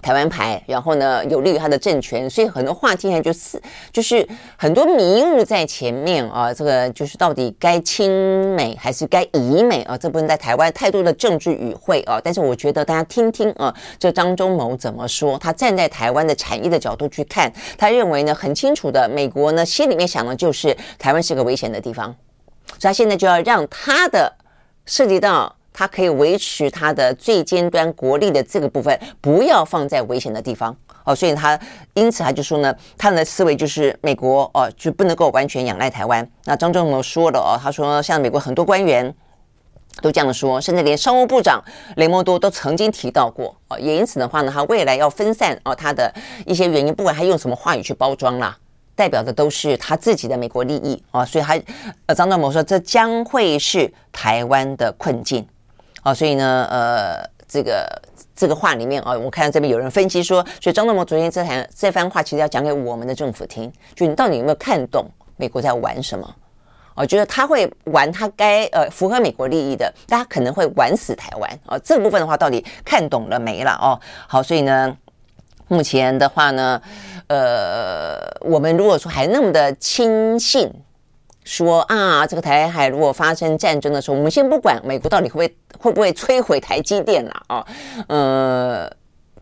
[0.01, 4.27] 台湾牌，然后呢，有利于他的政权，所以很多话听起来就是就是
[4.57, 6.53] 很多迷雾在前面啊。
[6.53, 8.11] 这个就是到底该亲
[8.55, 9.97] 美还是该疑美啊？
[9.97, 12.19] 这不能在台湾太多的政治语汇啊。
[12.21, 15.37] 但是我觉得大家听听啊，这张忠谋怎么说？
[15.37, 22.13] 他站在台湾的产业的角度去看，他认为呢很清楚的，美国呢心里面想的就是台湾是个危险的地方，
[22.77, 24.33] 所以他现在就要让他的
[24.85, 25.55] 涉及到。
[25.73, 31.59] 他可以维持他的最尖端国力的这个部分，不要放在危险的地方哦，所以他
[31.95, 36.25] 因此他就说呢，他的思维就是美国哦，就不能够完全仰赖台湾。
[36.45, 39.13] 那张忠谋说了哦，他说像美国很多官员
[40.01, 41.63] 都这样说，甚至连商务部长
[41.97, 46.13] 雷蒙多都曾经提到过哦，也因此的话呢，他未来要分散哦他的
[46.45, 48.57] 一些原因，不管他用什么话语去包装啦，
[48.95, 51.59] 代表的都是他自己的美国利益啊，所以他
[52.05, 55.45] 呃张忠谋说，这将会是台湾的困境。
[56.03, 58.01] 啊，所以呢，呃，这个
[58.35, 66.29] 这个话里面啊，我看到这边有人分析说，所以张德谋昨天这谈这番话，其实要讲给我们的政府听，就你到底有没有看懂美国在玩什么？
[66.95, 71.79] 我觉得他会玩他该呃符合美国利益的，但他可能会玩死台湾啊。
[71.83, 73.71] 这部分的话，到底看懂了没了？
[73.81, 74.95] 哦，好，所以呢，
[75.69, 76.81] 目前的话呢，
[77.27, 80.69] 呃，我们如果说还那么的轻信。
[81.43, 87.65] 说啊，这个台海如果发生战争的时候，我们先不管美国到底会不会会不会摧毁台积电了啊？
[88.07, 88.89] 呃，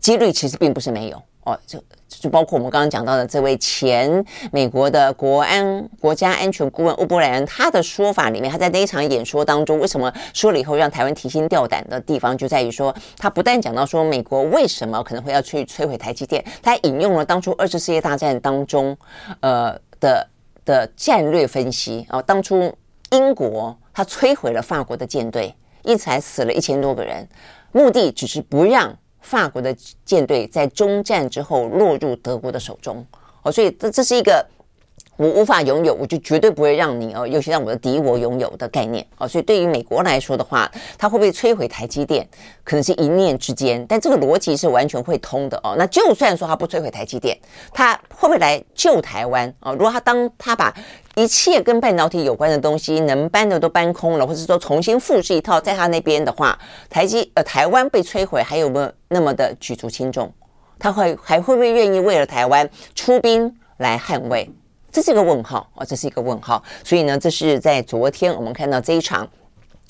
[0.00, 1.58] 几率其实并不是没有哦。
[1.66, 18.96] 就就包括我们刚刚讲到的这位前美国的国安国家安全顾问欧伯莱恩，他的说法里面，他在那一场演说当中，为什么说了以后让台湾提心吊胆的地方，就在于说，他不但讲到说美国为什么可能会要去摧毁台积电，他还引用了当初二次世界大战当中
[19.40, 20.28] 呃的。
[20.64, 22.74] 的战略分析啊，当初
[23.10, 27.28] 英国他摧毁了法国的舰队，因此还死了一千多个人，
[27.72, 33.06] 目的只是不让法国的舰队在中战之后落入德国的手中
[33.42, 34.46] 哦，所以这这是一个。
[35.16, 39.28] 我无法拥有，我就绝对不会让你哦，尤其让我的敌我拥有的概念哦。
[39.28, 42.26] 所以对于美国来说的话，它会不会摧毁台积电，
[42.64, 45.74] 可能是一念之间，但这个逻辑是完全会通的哦。
[45.76, 47.38] 那就算说它不摧毁台积电，
[47.72, 49.72] 它会不会来救台湾啊？
[49.72, 50.74] 如果他当他把
[51.14, 60.32] 一切跟半导体有关的东西能搬的都搬空了，或者说重新复制一套在他那边的话，台积呃台湾被摧毁还有没有那么的举足轻重？
[60.78, 64.50] 他会还会不会愿意为了台湾出兵来捍卫？
[64.92, 66.62] 这是一个问号啊，这是一个问号。
[66.84, 69.28] 所以呢，这是在昨天我们看到这一场，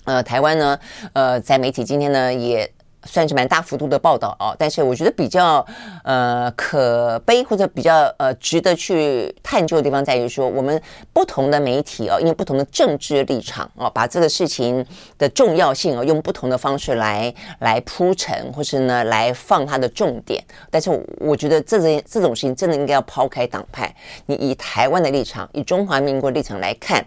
[0.05, 0.79] 呃，台湾呢，
[1.12, 2.73] 呃，在媒体今天呢也。
[3.05, 5.65] 算是蛮大幅度的报道哦，但是我觉得比较
[6.05, 10.81] 呃可悲或者比较呃值得去探究的地方在于说，我们
[11.12, 14.85] 不同的媒体哦，因为不同的政治立场哦，把这个事情
[15.19, 20.43] 的重要性哦，用不同的方式来来铺陈，或是呢来放它的重点。
[20.71, 23.95] 但是我觉得这件这种事情真的应该要抛开党派，
[24.27, 27.05] 你以台湾的立场，以中华民国立场来看，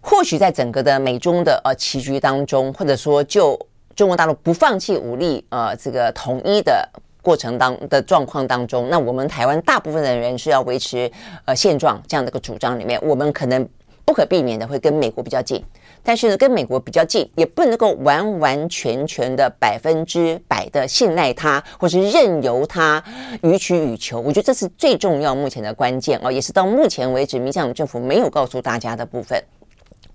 [0.00, 3.58] 或许在整个的美中的呃棋局当中，或者说就。
[4.00, 6.88] 中国大陆不放弃武力，呃，这个统一的
[7.20, 11.12] 过程当的状况当中，那我们台湾大部分的人是要维持
[11.44, 13.68] 呃现状这样的一个主张里面，我们可能
[14.06, 15.62] 不可避免的会跟美国比较近，
[16.02, 23.04] 但是呢，跟美国比较近也不能够完完全全的百分之百的信赖他，或是任由他
[23.42, 24.18] 予取予求。
[24.18, 29.38] 我觉得这是最重要目前的关键哦，也是到目前为止民进党政府没有告诉大家的部分。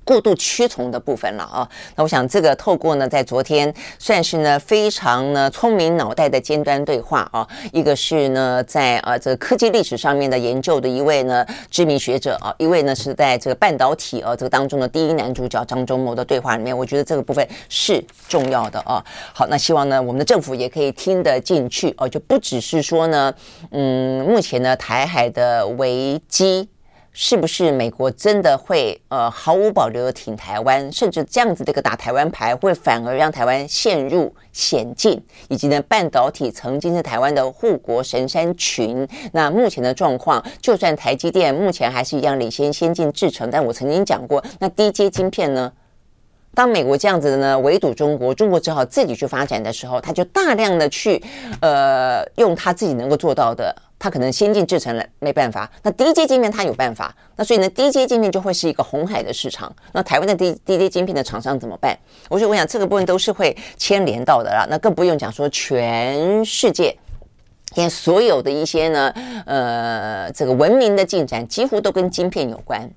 [0.06, 19.04] 过度屈从的部分了啊，那我想这个透过呢，在昨天算是呢非常呢聪明脑袋的尖端对话啊，一个是呢在呃这个科技历史上面的研究的一位呢知名学者啊，一位呢是在这个半导体啊这个当中的第一男主角张忠谋的对话里面，我觉得这个部分是重要的啊。
[19.34, 23.34] 好，那希望呢我们的政府也可以听得进去哦，就不只是说呢，
[23.72, 26.70] 嗯，目前呢台海的危机。
[27.18, 35.24] 是不是美国真的会呃毫无保留的挺台湾，甚至这样子的一个打台湾牌，会反而让台湾陷入险境？
[35.48, 45.72] 以及呢，半导体曾经是台湾的护国神山群，那目前的状况，就算台积电目前还是一样领先先进制程，但我曾经讲过，那低阶晶片呢？
[46.54, 51.24] 当美国这样子的呢围堵中国，中国只好自己去发展的时候，他就大量的去
[51.62, 53.74] 呃用他自己能够做到的。
[54.06, 59.76] 它可能先进制程了没办法，那低阶晶片它有办法，那所以呢，低阶晶片就会是一个红海的市场。
[59.94, 61.98] 那台湾的低低阶晶片的厂商怎么办？
[62.30, 64.68] 我说，我想这个部分都是会牵连到的啦。
[64.70, 66.96] 那更不用讲说全世界，
[67.74, 69.12] 现在所有的一些呢，
[69.48, 72.88] 呃，这个文明的进展几乎都跟晶片有关。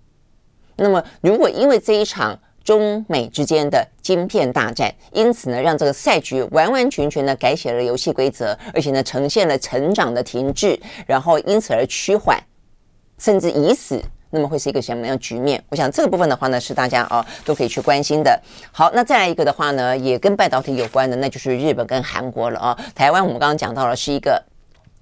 [0.76, 2.38] 那么，如果因为这一场，
[2.68, 12.38] 中美之间的晶片大战，因此呢，让这个赛局完完全全的改写了游戏规则，而且呢，呈现了成长的停滞，然后因此而趋缓，
[13.16, 13.98] 甚至已死。
[14.28, 15.64] 那么会是一个什么样的局面？
[15.70, 18.38] 我想这个部分的话呢，是大家啊都可以去关心的。
[18.70, 22.78] 好，那再来一个的话呢，也跟半导体有关的，那就是日本跟韩国了啊。
[22.94, 24.44] 台湾我们刚刚讲到了是一个。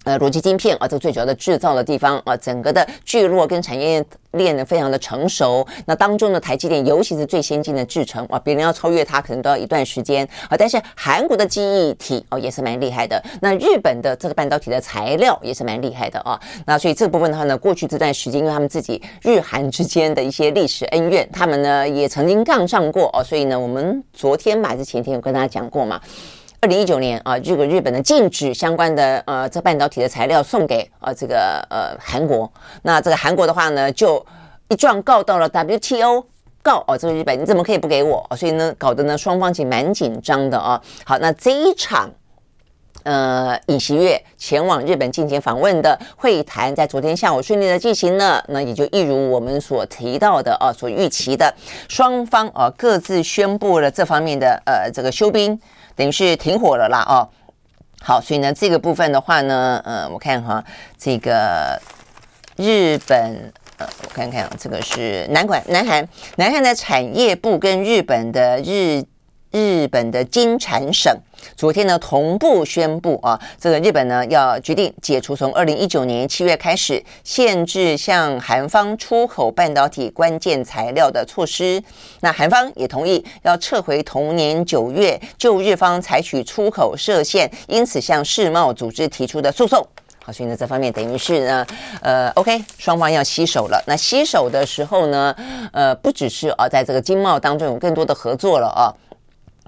[0.06, 5.66] 呃，逻辑晶片啊，这个最主要的制造的地方啊，整个的聚落跟产业链呢非常的成熟。
[5.84, 10.56] 那当中的台积电，尤其是最先进的制程啊，别人要超越它，可能都要一段时间啊。
[10.56, 13.20] 但是韩国的记忆体哦，也是蛮厉害的。
[13.42, 16.40] 那日本的这个半导体的材料也是蛮厉害的啊。
[16.64, 23.24] 那所以这部分的话呢，过去这段时间，因为他们自己日韩之间的一些历史恩怨，他们呢也曾经杠上过哦。
[23.24, 26.00] 所以呢，我们昨天嘛，还是前天有跟大家讲过嘛。
[26.60, 32.50] 二零一九年啊，这个日本的禁止相关的呃这半导体的材料送给呃这个呃韩国，
[32.82, 34.24] 那这个韩国的话呢，就
[34.68, 36.24] 一状告到了 WTO，
[36.62, 38.26] 告哦这个日本你怎么可以不给我？
[38.36, 40.80] 所以呢，搞得呢双方其实蛮紧张的啊。
[41.04, 42.10] 好，那这一场
[43.04, 51.54] 呃尹锡悦前往日本进行访问的会谈，在昨天下午顺利的进行了，那也就一如我们所提到的啊，所预期的，
[51.86, 55.60] 双方啊各自宣布了这方面的呃这个休兵。
[55.96, 57.28] 等于是停火了啦，哦，
[58.00, 60.62] 好，所以呢，这个部分的话呢，呃，我看哈，
[60.96, 61.80] 这个
[62.56, 69.02] 日本，呃，我看看啊，这个是南管南韩，南韩的产业部跟日本的日。
[69.52, 71.16] 日本的金产省
[71.54, 81.82] 昨天呢同步宣布啊，这个日本呢要决定解除从二零一九年七月开始限制向韩方出口半导体关键材料的措施。
[82.20, 89.86] 那韩方也同意要撤回同年九月就日方采取出口设限，因此向世贸组织提出的诉讼。
[90.24, 91.66] 好，所以呢这方面等于是呢，
[92.02, 93.80] 呃，OK，双方要携手了。
[93.86, 95.32] 那携手的时候呢，
[95.72, 98.90] 呃，不只是啊，在这个经贸当中有更多的合作了啊。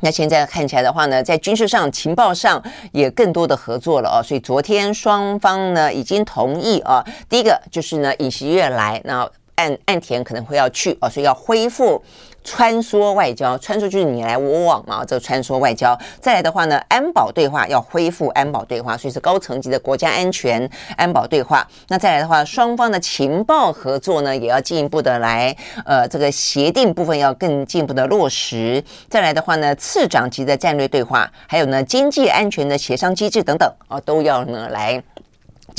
[0.00, 12.02] 那现在看起来的话呢，在军事上、情报上也更多的合作了哦，所以昨天双方呢已经同意啊，第一个就是呢尹锡悦来，那岸岸田可能会要去哦，所以要恢复。
[12.50, 15.96] 穿梭外交，穿梭就是你来我往嘛，这个穿梭外交。
[16.18, 21.68] 再来的话呢，安保对话要恢复安保对话，所以是高层级的国家安全安保对话。
[21.88, 28.82] 那再来的话，双方的情报合作呢，也要进一步的来，呃，这个协定部分要更进一步的落实。
[29.10, 35.02] 再来的话呢，次长级的战略对话，还有呢，经济安全的协商机制等等啊，都要呢来。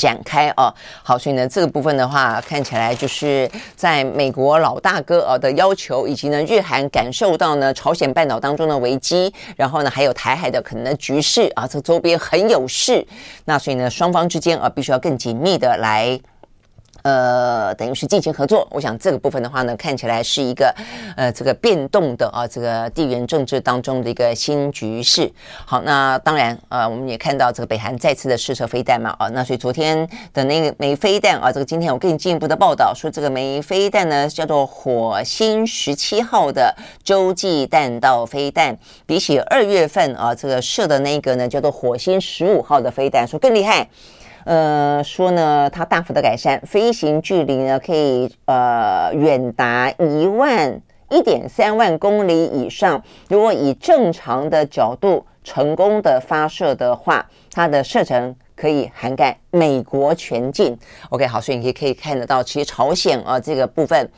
[0.00, 0.72] 展开哦，
[1.02, 13.06] 好，所以呢，这个部分的话，看起来就是在美国老大哥啊的要求，以及呢，日韩感受到呢，朝鲜半岛当中的危机，然后呢，还有台海的可能的局势啊，这周边很有事，
[13.44, 16.18] 那所以呢，双方之间啊，必须要更紧密的来。
[17.02, 20.74] 呃，等于是进行合作，我想这个部分的话呢，看起来是一个
[21.16, 25.30] 呃这个变动的啊，这个地缘政治当中的一个新局势。
[25.64, 38.76] 好，那当然呃，我们也看到这个北韩再次的试射飞弹嘛，啊，那所以昨天的那个枚飞弹啊，这个今天我更进一步的报道说，这个枚飞弹呢叫做火星十七号的洲际弹道飞弹，
[39.06, 43.88] 比起二月份啊这个射的那个呢叫做火星十五号的飞弹说更厉害。
[44.44, 53.02] 呃，说呢，它大幅的改善飞行距离呢，可以呃远达一万一点三万公里以上。
[53.28, 60.76] 如果以正常的角度成功的发射的话，它的射程可以涵盖美国全境。
[61.10, 64.10] OK，好，所以你可以可以看得到，其实朝鲜啊这个部分。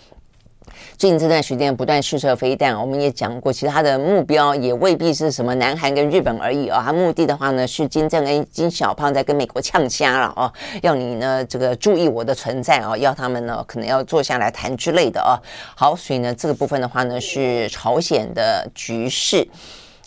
[0.96, 10.52] 最近这段时间不断试射飞弹，我们也讲过，其实他的目标也未必是什么南韩跟日本而已啊、哦，他目的的话呢是金正恩、金小胖在跟美国呛虾了哦，
[10.82, 15.34] 要你呢这个注意我的存在哦，要他们呢可能要坐下来谈之类的哦。
[15.74, 19.46] 好，所以呢这个部分的话呢是朝鲜的局势。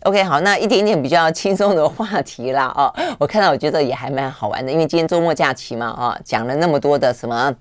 [0.03, 7.53] OK，好，那一点点比较轻松的话题啦哦，我看到我觉得也还蛮好玩的，因为今天周末假期嘛啊、哦，讲了那么多的什么。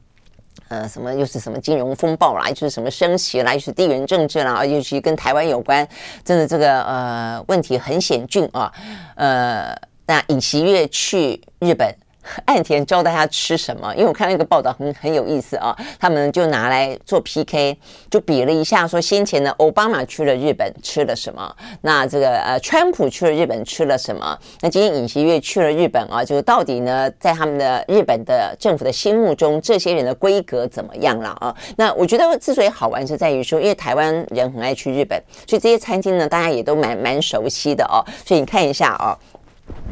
[0.74, 5.86] 呃，什么又是什么金融风暴啦，又是什么升息啦，又是地缘政治啦，尤其跟台湾有关，
[6.24, 8.72] 真的这个呃问题很险峻啊。
[9.14, 9.72] 呃，
[10.06, 11.94] 那尹锡悦去日本。
[12.46, 13.92] 岸田教大家吃什么？
[13.94, 17.76] 因为我看到一个报道很很有意思啊，他们就拿来做 PK，
[18.10, 21.54] 就比了一下，说先前呢，奥巴马去了日本吃了什么？
[21.82, 24.38] 那这个呃，川普去了日本吃了什么？
[24.60, 31.54] 那今天尹锡悦去了日本啊，就是到底呢，在他们的日本的政府的心目中，这些人的规格怎么样了啊？
[31.76, 38.00] 那我觉得之所以好玩是在于说，因为台湾人很爱去日本，所以这些餐厅呢，大家也都蛮蛮熟悉的哦。
[38.24, 39.18] 所以你看一下啊，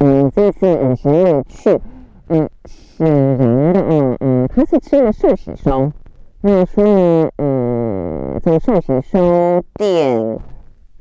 [0.00, 1.80] 嗯，这次尹锡悦去。
[2.32, 5.92] 嗯，是人的，嗯嗯，他是吃了寿喜烧，
[6.40, 10.40] 那说呢，嗯，在寿喜烧店。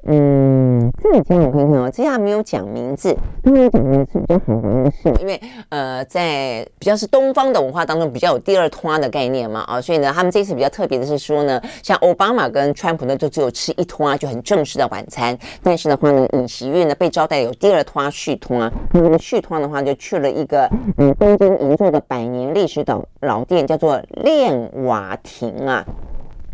[0.03, 5.39] 嗯，这家我看看哦，这家没有讲名字，没有讲名字比较好玩的是，因为
[5.69, 25.85] 呃，在比较是东方的文化当中，比较有第二摊的概念嘛啊，所以呢，他们这次比较特别的是说呢，像奥巴马跟川普呢，就只有吃一摊就很正式的晚餐，但是的话呢，尹锡悦呢被招待有第二摊续摊，那么续摊的话就去了一个嗯东京银座的百年历史的老店，叫做练瓦亭啊，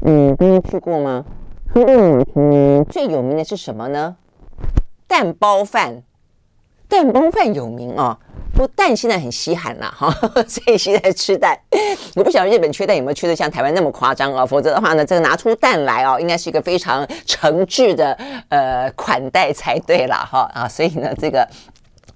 [0.02, 1.24] 嗯，大家去过吗？
[1.86, 4.16] 嗯嗯，最有名的是什么呢？
[5.08, 6.04] 蛋包饭，
[6.88, 8.18] 蛋包饭有名哦。
[8.54, 10.10] 不过蛋现在很稀罕了哈，
[10.48, 11.56] 所以现在吃蛋。
[12.16, 14.46] 我不晓得日本缺蛋有没有缺的像台湾那么夸张啊？
[14.46, 18.14] 否则的话呢，这个拿出蛋来哦，应该是一个非常诚挚的
[18.50, 20.68] 呃款待才对了哈啊。
[20.68, 21.48] 所以呢，这个。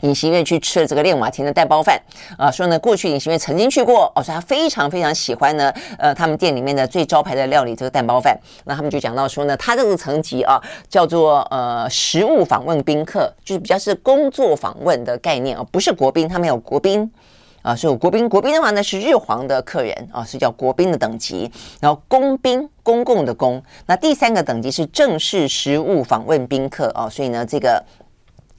[0.02, 2.00] 尹锡悦去吃了这个练瓦亭的蛋包饭
[2.38, 8.38] 啊，说呢，过去尹锡悦曾经去过哦，说他非常非常喜欢呢，呃，他们店里面的最招牌的料理这个蛋包饭。
[8.66, 17.12] 那他们就讲到说呢，他这个层级啊，叫做呃实物访问宾客，就是比较是工作访问的概念啊，不是国宾，他们有国宾
[17.62, 27.84] 啊，是有国宾，国宾的话呢是日皇的客人啊，是叫国宾的等级，然后公宾，公共的公，那第三个等级是正式实物访问宾客啊，所以呢这个。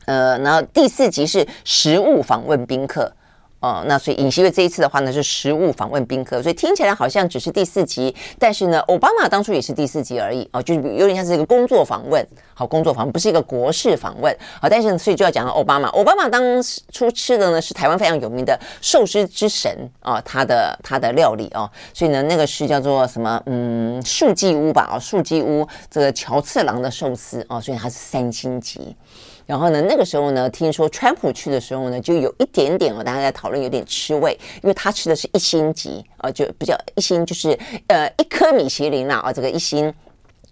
[0.07, 3.13] 呃，然后第四集是实物访问宾客。
[3.61, 16.43] 哦，那所以尹锡悦这一次的话呢是实物访问宾客，所以听起来好像只是第四集，但是呢，奥巴马当初也是第四集而已哦，就是有点像是一个工作访问，好，工作访不是一个国事访问，好，但是呢所以就要讲到奥巴马，奥巴马当
[16.91, 28.97] 初吃的呢是台湾非常有名的寿司之神啊，他的他的料理哦，所以呢那个是叫做什么嗯树记屋吧，哦树记屋这个乔次郎的寿司哦，所以它是三星级。
[29.45, 39.93] 然后呢，那个时候呢，听说川普去的时候呢，就有一点点哦，大家在讨论有点吃味，因为他吃的是一星级啊，就比较一星就是呃一颗米其林啦啊，这个一星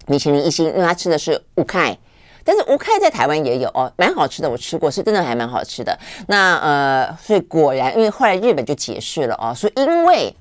[0.06, 1.96] 米其林一星，因为他吃的是乌开，
[2.44, 5.96] 但是乌开在台湾也有哦，蛮好吃的，我吃过，是真的还蛮好吃的。
[6.26, 10.34] 那呃，所以果然，因为后来日本就解释了哦，说因为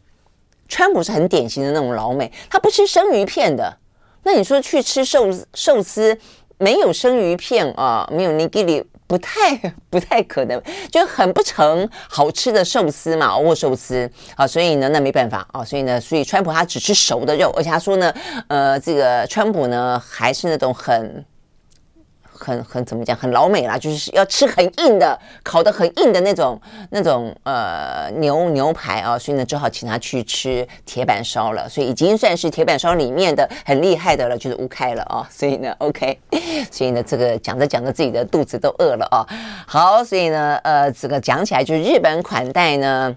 [0.68, 3.78] 川普是很典型的那种老美，他不吃生鱼片的，
[4.24, 6.18] 那你说去吃寿寿司？
[6.60, 9.58] 没有生鱼片啊，没有尼基里，不太
[9.90, 18.14] 不太可能，就很不成好吃的寿司嘛，握寿司啊，所以呢，那没办法啊，所以呢，所以川普他只吃熟的肉，而且他说呢，
[18.48, 21.26] 呃，这个川普呢还是那种很。
[22.40, 26.60] 很很怎么讲，很老美啦，就是要吃很硬的，烤得很硬的那种
[26.90, 31.68] 那种呃牛牛排啊，所以呢，只好请他去吃铁板烧了。
[31.68, 35.28] 所以已经算是铁板烧里面的很厉害的了，就是乌开了啊。
[35.30, 36.18] 所以呢，OK，
[36.72, 39.28] 所以呢，这个讲着讲着自己的肚子都饿了啊。
[39.68, 43.16] 好，所以呢，呃，这个讲起来就是日本款待呢。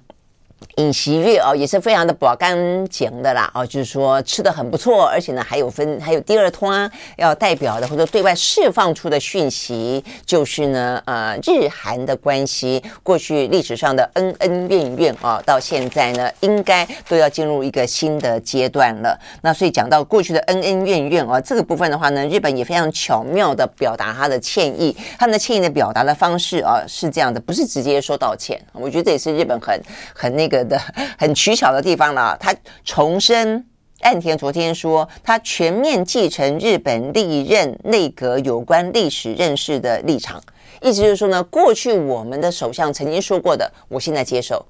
[0.76, 2.56] 尹锡悦哦，也是非常的不干
[2.86, 19.18] 净的啦哦，就是说吃的很不错，而且呢还有分还有第二通啊要代表的或者对外释放出的讯息，就是呢呃日韩的关系过去历史上的恩恩怨怨啊、哦，到现在呢应该都要进入一个新的阶段了。
[19.42, 29.78] 那所以讲到过去的恩恩怨怨啊、哦，这个部分的话呢，日本也非常巧妙的表达他的歉意，他们的歉意的表达的方式啊、哦、是这样的，不是直接说道歉，我觉得这也是日本很
[30.14, 30.61] 很那个。
[30.68, 30.78] 的
[31.18, 32.36] 很取巧的地方了。
[32.38, 32.54] 他
[32.84, 33.64] 重申，
[34.00, 40.42] 岸田昨天说，他全面继承日本历任内阁有关历史认识的立场，
[40.80, 44.64] 意思就是说呢，过去我们的首相曾经说过的，我现在接受。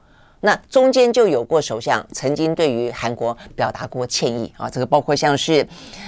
[0.44, 5.64] 那中间就有过首相曾经对于韩国表达过歉意啊，这个包括像是，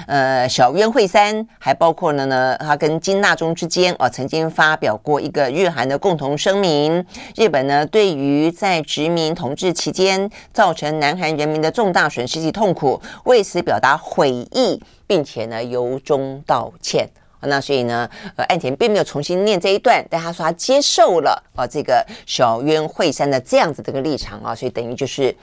[0.08, 7.06] 呃，小渊惠三，还包括了呢，他跟金大中之间啊，曾经发表过一个日韩的共同声明。
[7.36, 17.08] 日本呢，对于在殖民统治期间造成南韩人民的重大损失及痛苦，为此表达悔意，并且呢，由衷道歉。
[17.46, 25.34] 那所以呢，呃，岸田并没有重新念这一段，但他说他接受了啊，这个小渊惠三的这样子的一个立场啊，所以等于就是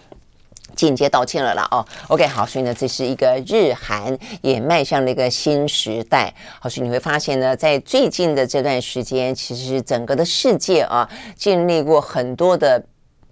[0.75, 1.85] 间接道歉了啦哦。
[2.07, 6.33] OK，好，所以呢，这是一个日韩也迈向了一个新时代。
[6.59, 12.81] 好，所以你会发现呢，在最近的这段时间，其实整个的世界啊，经历过很多的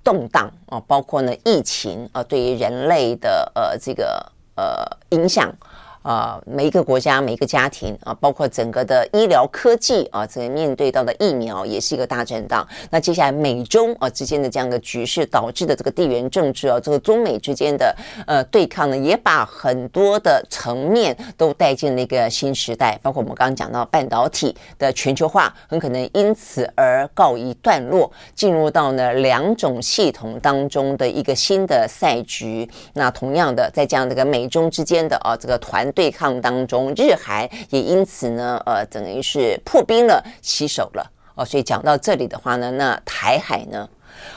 [0.03, 4.86] 动荡啊，包括呢疫情啊，对于人类的呃这个呃
[5.17, 5.53] 影响。
[6.02, 12.66] 啊，每一个国家、每一个家庭啊，包括整个的医疗科技啊，这个面对到的疫苗也是一个大震荡。
[12.89, 17.93] 那接下来美中啊之间的这样的局势导致的这个地缘政治啊，这个中美之间的
[18.26, 22.97] 呃对抗呢，也把很多的层面都带进了一个新时代。
[23.04, 32.70] 包括我们刚刚讲到半导体的全球化，很可能因此而告一段落，进入到呢两种系统当中的一个新的赛局。
[32.93, 35.89] 那同样的，在这样的一个美中之间的啊这个团。
[35.92, 41.46] 对抗当中，日韩也因此呢，呃，等于是破冰了、起手了哦。
[41.46, 43.88] 所以讲到这里的话呢，那台海呢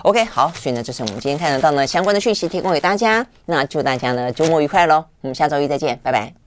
[0.02, 3.26] ？OK，好，所以呢，这是我们今天看得到呢相关的讯息，提供给大家。
[3.46, 5.04] 那祝大家呢周末愉快喽！
[5.20, 6.41] 我们下周一再见，拜拜。